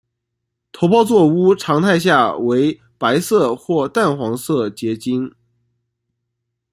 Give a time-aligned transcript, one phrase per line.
[0.71, 5.31] 头孢唑肟常态下为白色或淡黄色结晶。